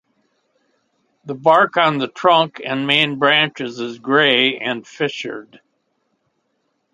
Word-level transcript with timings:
The 1.25 1.35
bark 1.35 1.77
on 1.77 1.99
the 1.99 2.07
trunk 2.07 2.59
and 2.65 2.87
main 2.87 3.19
branches 3.19 3.79
is 3.79 3.99
grey 3.99 4.57
and 4.57 4.87
fissured. 4.87 5.61